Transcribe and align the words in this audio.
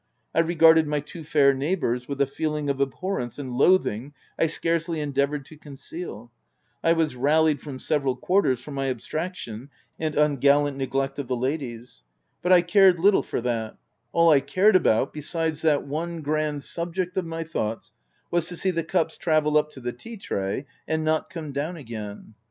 I 0.33 0.39
re 0.39 0.55
garded 0.55 0.87
my 0.87 0.99
two 0.99 1.23
fair 1.23 1.53
neighbours 1.53 2.07
with 2.07 2.19
a 2.21 2.25
feeling 2.25 2.71
of 2.71 2.81
abhorrence 2.81 3.37
and 3.37 3.53
loathing 3.53 4.15
1 4.37 4.49
scarcely 4.49 4.99
endeavoured 4.99 5.41
164 5.41 5.77
THE 5.77 6.01
TENANT 6.01 6.15
to 6.23 6.23
conceal: 6.23 6.31
I 6.83 6.93
was 6.93 7.15
rallied 7.15 7.61
from 7.61 7.77
several 7.77 8.15
quarters 8.15 8.61
for 8.63 8.71
my 8.71 8.89
abstraction 8.89 9.69
and 9.99 10.15
ungallant 10.15 10.75
neglect 10.77 11.19
of 11.19 11.27
the 11.27 11.35
ladies; 11.35 12.01
but 12.41 12.51
I 12.51 12.63
cared 12.63 12.97
little 12.99 13.21
for 13.21 13.41
that: 13.41 13.77
all 14.11 14.31
I 14.31 14.39
cared 14.39 14.75
about, 14.75 15.13
besides 15.13 15.61
that 15.61 15.85
one 15.85 16.21
grand 16.21 16.63
subject 16.63 17.15
of 17.15 17.27
my 17.27 17.43
thoughts, 17.43 17.91
was 18.31 18.47
to 18.47 18.55
see 18.55 18.71
the 18.71 18.83
cups 18.83 19.19
travel 19.19 19.55
up 19.55 19.69
to 19.73 19.79
the 19.79 19.93
tea 19.93 20.17
tray, 20.17 20.65
and 20.87 21.05
not 21.05 21.29
come 21.29 21.51
down 21.51 21.77
again. 21.77 22.33